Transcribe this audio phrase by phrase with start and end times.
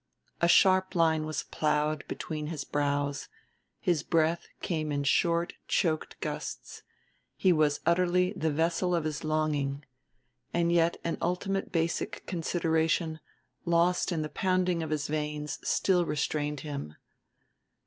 [0.41, 3.27] A sharp line was ploughed between his brows;
[3.79, 6.81] his breath came in short choked gusts,
[7.35, 9.85] he was utterly the vessel of his longing,
[10.55, 13.19] and yet an ultimate basic consideration,
[13.63, 16.95] lost in the pounding of his veins, still restrained him.